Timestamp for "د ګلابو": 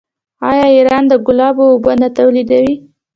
1.07-1.65